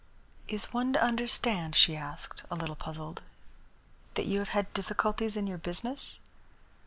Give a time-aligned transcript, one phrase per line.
[0.47, 3.21] "Is one to understand," she asked, a little puzzled,
[4.15, 6.19] "that you have had difficulties in your business?"